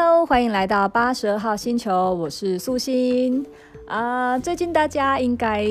[0.00, 3.44] Hello，欢迎来到八十二号星球，我是素心
[3.84, 4.38] 啊。
[4.38, 5.66] 最近大家应该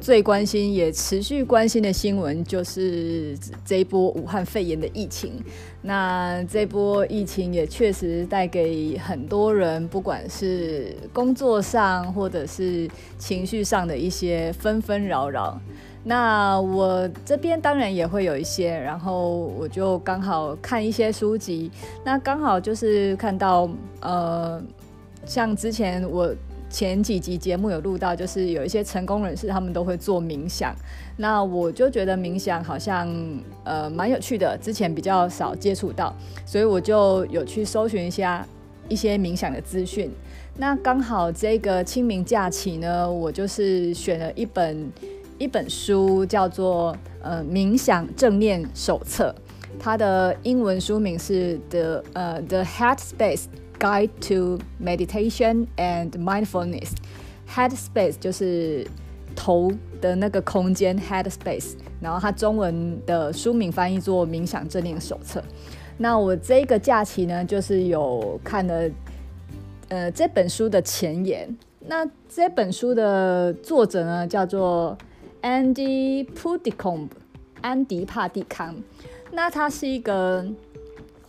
[0.00, 5.44] 最关心也持续关心的新闻，就是这一波武汉肺炎的疫情。
[5.82, 12.88] 那这波疫情也确实带给很多人，不管是工作上或者是
[13.18, 15.60] 情绪上的一些纷纷扰扰。
[16.02, 21.70] 那我这边当然也会有一些，然后我就刚好看一些书籍，
[22.02, 23.68] 那刚好就是看到，
[24.00, 24.62] 呃，
[25.26, 26.34] 像之前我
[26.70, 30.74] 前几集节目有录到，就是有一些成功人士他们都会做冥想，
[31.18, 33.06] 那我就觉得冥想好像
[33.64, 36.14] 呃蛮有趣的，之前比较少接触到，
[36.46, 38.46] 所以我就有去搜寻一下
[38.88, 40.10] 一些冥想的资讯。
[40.56, 44.90] 那刚好这个清明假期呢，我就是选了一本。
[45.40, 49.34] 一本书叫做《呃冥想正念手册》，
[49.80, 53.44] 它的英文书名是 The 呃 The Headspace
[53.78, 56.90] Guide to Meditation and Mindfulness。
[57.48, 58.86] Headspace 就是
[59.34, 65.40] 头的那个空间，Headspace，然后它中文的书名翻译做《冥想正念手册》。
[65.96, 68.90] 那我这个假期呢，就是有看了
[69.88, 71.56] 呃这本书的前言。
[71.86, 74.96] 那这本书的作者呢，叫做
[75.42, 77.16] Andy p u d i c o m b
[77.60, 78.74] 安迪·帕蒂康。
[79.32, 80.44] 那他是一个，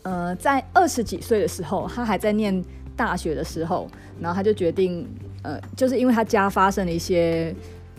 [0.03, 2.63] 呃，在二十几岁的时候，他还在念
[2.95, 3.87] 大学的时候，
[4.19, 5.07] 然后他就决定，
[5.43, 7.53] 呃，就是因为他家发生了一些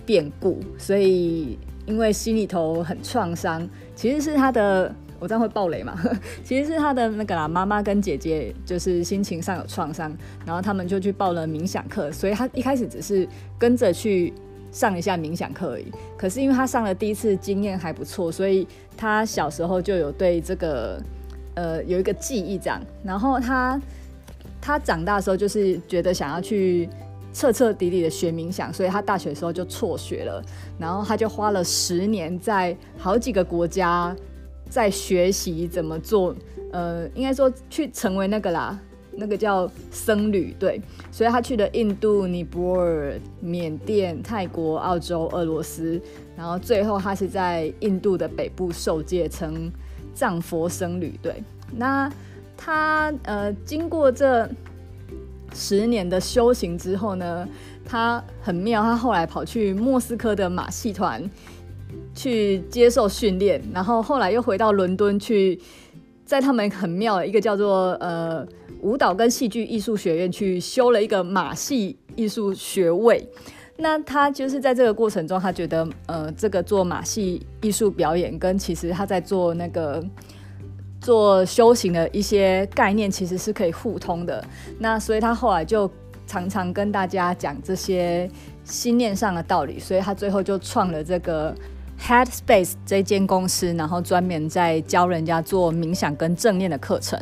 [0.05, 5.97] 变故，所以因为心里头很创伤，其实是他的，我这样会爆雷嘛？
[6.43, 10.13] 其实是他的那个啦，妈妈跟姐姐就是心情上有创伤，
[10.45, 14.33] 然后他们就去报了冥想课，所以他一开始只是跟着去。
[14.73, 15.85] 上一下冥想课而已，
[16.17, 21.01] 可是因为他上了第一次，经验还不错，所以他小时候就有对这个
[21.55, 22.81] 呃有一个记忆这样。
[23.05, 23.81] 然后他
[24.63, 26.89] 他长大的时候就是觉得想要去
[27.35, 30.43] 彻彻底底的学冥想，所以他大学的时候就辍学了。
[30.79, 34.17] 然后他就花了十年在好几个国家
[34.71, 36.35] 在学习怎么做，
[36.73, 38.81] 呃，应该说去成为那个啦。
[39.15, 40.81] 那个叫僧侣，对，
[41.11, 46.01] 所以他去了印度、尼泊尔、缅甸、泰国、澳洲、俄罗斯，
[46.35, 49.71] 然后最后他是在印度的北部受戒成
[50.15, 51.43] 藏佛僧侣，对。
[51.77, 52.11] 那
[52.57, 54.49] 他呃经过这
[55.53, 57.47] 十年的修行之后呢，
[57.85, 61.23] 他很妙，他后来跑去莫斯科的马戏团
[62.15, 65.61] 去接受训练，然后后来又回到伦敦去，
[66.25, 68.49] 在他们很妙的一个叫做呃。
[68.83, 73.27] 舞蹈跟戏剧艺术学院去修了一个马戏艺术学位，
[73.77, 80.05] 那他就是在这个过程中，他觉得呃，这个做马戏艺术表演跟其实他在做那个
[81.01, 84.45] 做修行的一些概念其实是可以互通的。
[84.79, 85.91] 那所以他后来就
[86.27, 88.29] 常常跟大家讲这些
[88.65, 91.55] 心念上的道理，所以他最后就创了这个
[92.01, 97.19] Headspace 这间公司，然后专门在教人家做冥想跟正念的课程。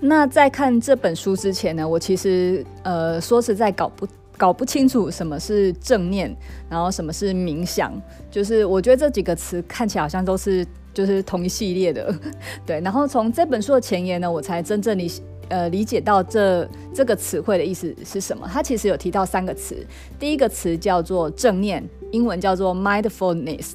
[0.00, 6.34] 那在看这本书之前呢，我其实呃说实在搞不搞不清楚什么是正念，
[6.70, 7.92] 然后什么是冥想，
[8.30, 10.64] 就是我觉得这几个词看起来好像都是
[10.94, 12.14] 就是同一系列的，
[12.64, 12.80] 对。
[12.80, 15.10] 然后从这本书的前言呢，我才真正理
[15.48, 18.48] 呃理解到这这个词汇的意思是什么。
[18.52, 19.84] 它其实有提到三个词，
[20.16, 21.82] 第一个词叫做正念，
[22.12, 23.72] 英文叫做 mindfulness。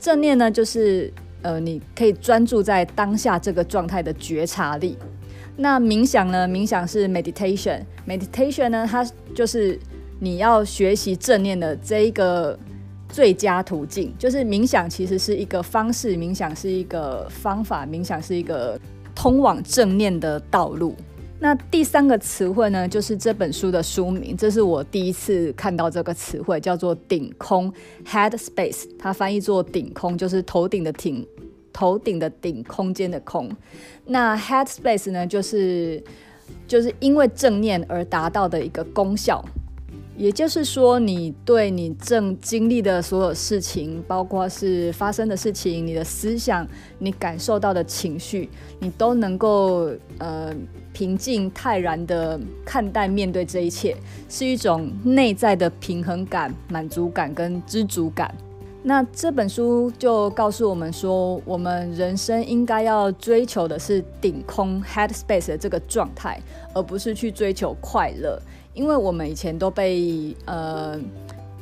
[0.00, 1.12] 正念呢，就是
[1.42, 4.96] 呃你可以专注在当下这个状态的觉察力。
[5.56, 6.48] 那冥想呢？
[6.48, 9.04] 冥想是 meditation，meditation 呢，它
[9.34, 9.78] 就是
[10.18, 12.58] 你要学习正念的这一个
[13.08, 14.12] 最佳途径。
[14.18, 18.80] 就是冥想其实是一个方式，冥想是一个方法，冥想是一个
[19.14, 20.96] 通往正念的道路。
[21.38, 27.72] 那第三个词汇呢，就是这本书的书名，这是我第一次看到这个词汇，叫做顶空
[28.06, 31.26] （Headspace），它翻译作顶空，就是头顶的顶。
[31.72, 33.50] 头顶的顶，空间的空。
[34.06, 36.02] 那 Headspace 呢，就是
[36.66, 39.44] 就是因为正念而达到的一个功效。
[40.14, 46.68] 也就是说，你对你正经历的所有事情，包括是发生的事情、你的思想、
[46.98, 50.54] 你感受到的情绪，你都能够呃
[50.92, 53.96] 平静泰然的看待面对这一切，
[54.28, 58.32] 是一种内在的平衡感、满足感跟知足感。
[58.84, 66.40] 那这本书就告诉我们说，我们人生应该要追求的是顶空 （headspace） 的这个状态，
[66.74, 68.40] 而不是去追求快乐。
[68.74, 70.98] 因为我们以前都被呃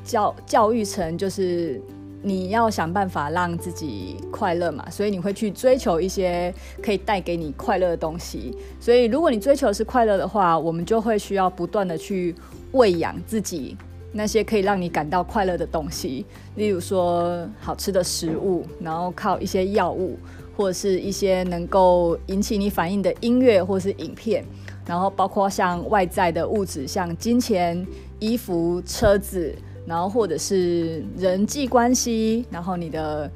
[0.03, 1.79] 教教育成，就是
[2.23, 8.57] 你要想办法让自己快乐嘛，所以你会去追求一些可以带给你快乐的东西。
[8.81, 12.35] 所以如果你追求的是快乐的话，我们就会需要不断的去
[12.73, 13.77] 喂养自己
[14.13, 16.25] 那些可以让你感到快乐的东西，
[16.57, 20.19] 例如说好吃的食物，然后靠一些药物，
[20.57, 24.45] 或者是一些能够引起你反应的音乐或是影片，
[24.87, 27.87] 然后包括像外在的物质，像金钱、
[28.19, 29.55] 衣服、车子。
[29.87, 33.29] 然后或者是人际关系，然后你的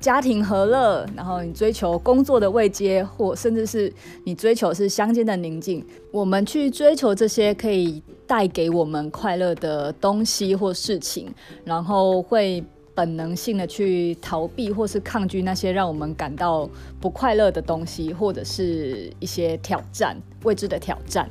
[0.00, 3.92] 家庭和乐，然后你追求工作的位阶，或甚至是
[4.24, 5.84] 你追求是乡间的宁静。
[6.10, 11.32] 我们去追求这些可以带给我们快乐的东西或事情，
[11.64, 12.64] 然后会
[12.94, 16.68] 本能性的去逃避或是抗拒那些让我们感到
[16.98, 21.28] 不快乐的东西，或者是一些挑战，未知的挑战。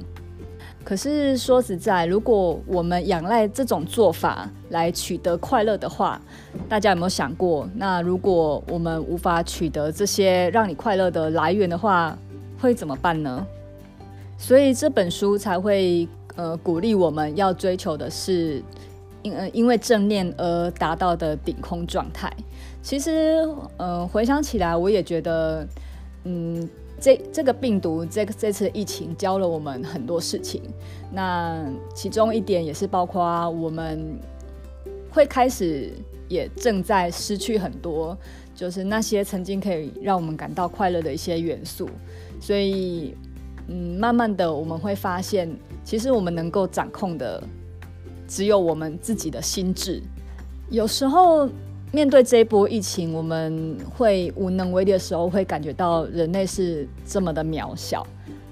[0.83, 6.19] 可是说实在，如果我们仰赖这种做法来取得快乐的话，
[6.67, 7.69] 大家有没有想过？
[7.75, 12.17] 那如果我们无法取得这些让你快乐的来源的话，
[12.59, 13.45] 会怎么办呢？
[14.37, 18.63] 所以这本书才会呃鼓励我们要追求的是
[19.21, 22.31] 因呃因为正念而达到的顶空状态。
[22.81, 23.47] 其实
[23.77, 25.67] 呃回想起来，我也觉得
[26.23, 26.67] 嗯。
[26.99, 30.61] 这这个病毒，这这次疫情教了我们很多事情。
[31.11, 31.65] 那
[31.95, 34.19] 其中一点也是包括我们
[35.09, 35.91] 会开始
[36.27, 38.17] 也正在失去很多，
[38.53, 41.89] 就是那些曾经可以让我们感到快乐的一些元素。
[42.39, 43.15] 所以，
[43.67, 45.49] 嗯，慢慢的我们会发现，
[45.83, 47.43] 其实我们能够掌控的
[48.27, 50.01] 只有我们自己的心智。
[50.69, 51.49] 有时候。
[51.91, 58.05] 面对这一波疫情，我们会无能为力的时候，会感觉到人类是这么的渺小。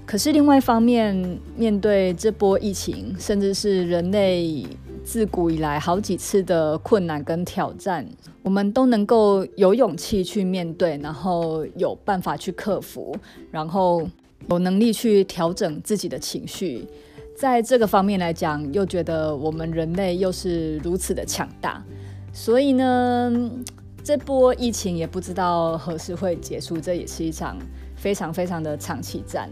[0.04, 4.66] 可是另外一方面，面对这波疫情，甚至是人类
[5.04, 8.04] 自古以来好几次的困难跟挑战，
[8.42, 13.14] 我们都能够有勇气去面对，然后有办法去克服，
[13.50, 14.08] 然后
[14.48, 16.84] 有能力去调整自己的情绪。
[17.36, 21.84] 在这个方面来讲，又觉得我们人类又是如此的强大。
[22.32, 23.50] 所以呢，
[24.04, 27.56] 这波疫情也不知道何时会结束，这也是一场
[27.96, 29.50] 非常非常的长期战。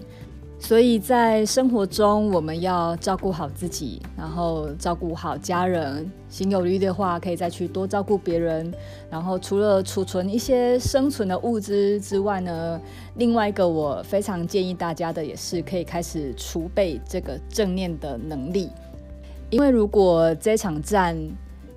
[0.59, 6.11] 所以在生活中，我们要照顾好自己，然后照顾好家人。
[6.31, 8.73] 心有余的话，可以再去多照顾别人。
[9.11, 12.81] 然后除了储存一些生存的物资之外呢，
[13.17, 18.71] 另外一个我非常建议大家的，也是可以开始储备这个正念的能力。
[19.51, 21.15] 因为如果这场战，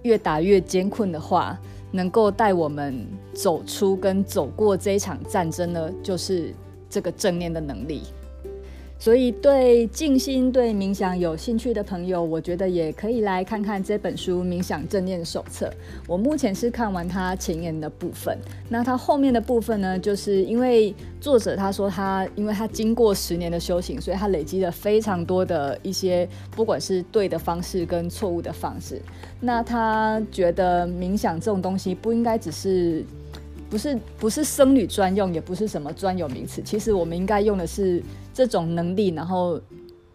[0.03, 1.59] 越打越艰困的话，
[1.91, 6.53] 能够带我们走出跟走过这一场战争呢，就是
[6.89, 8.03] 这个正念的能力。
[9.01, 15.67] 所以，对静心、对冥想有兴趣的朋友，我觉得也可以来看看这本书《冥想正念手册》。
[16.05, 18.37] 我目前是看完它前言的部分，
[18.67, 29.01] 那它后面的部分呢，就是因为作者他说他，因为他经过十年的修行，所以他累积了非常多的一些，不管是对的方式跟错误的方式。
[29.39, 33.05] 那他觉得冥想这种东西不应该只是。
[33.69, 36.59] 不是不是僧侣专用，也不是什么专有名词。
[36.65, 38.01] 其实我们应该用的是
[38.33, 39.59] 这种能力，然后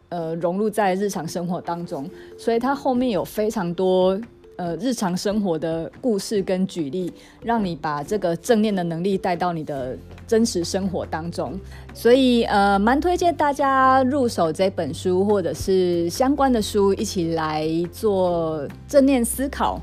[0.09, 2.09] 呃融入在日常生活当中。
[2.39, 4.21] 所以它后面有非常多
[4.57, 7.13] 呃日常生活的故事跟举例，
[7.43, 9.97] 让你把这个正念的能力带到你的
[10.27, 11.59] 真实生活当中。
[11.93, 19.81] 所以呃蛮推荐大家入手这本书，或者是相关的书，一起来做正念思考。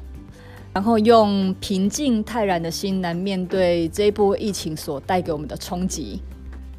[0.73, 6.21] 然后用平静泰然的心来面对这一波疫情所带给我们的冲击。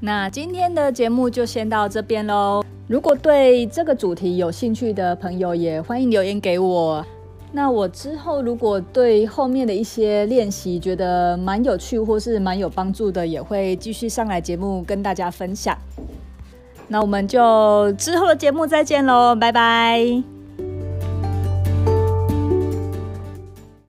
[0.04, 2.64] 那今天的节目就先到这边喽。
[2.88, 7.06] 如果对这个主题有兴趣的朋友，也欢迎留言给我。
[7.52, 15.78] 那我之后如果对后面的一些练习觉得蛮有趣或是蛮有帮助的，也会继续上来节目跟大家分享。
[16.88, 20.32] 那我们就之后的节目再见喽，拜拜。